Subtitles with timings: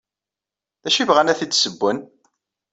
[0.83, 1.97] D acu ay bɣan ad t-id-ssewwen?